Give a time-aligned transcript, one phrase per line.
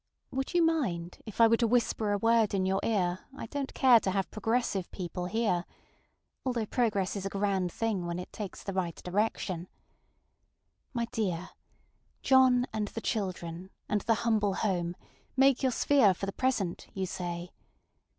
[0.31, 3.73] Would you mind if I were to whisper a word in your ear I donŌĆÖt
[3.75, 5.63] care to have progressive people hear?
[6.43, 9.67] ŌĆöalthough progress is a grand thing when it takes the right direction.
[10.91, 11.51] My dear,
[12.23, 14.95] John and the children, and the humble home,
[15.37, 17.51] make your sphere for the present, you say.